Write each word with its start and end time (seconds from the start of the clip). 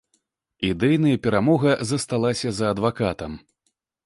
Ідэйная 0.69 1.13
перамога 1.27 1.75
засталася 1.91 2.49
за 2.63 2.73
адвакатам. 2.77 3.39